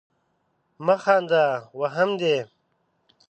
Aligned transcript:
مه 0.85 0.95
خانده! 1.03 1.45
وهم 1.79 2.09
دي. 2.21 2.37